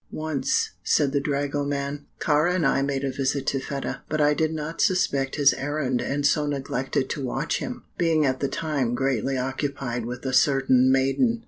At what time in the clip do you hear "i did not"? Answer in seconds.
4.19-4.81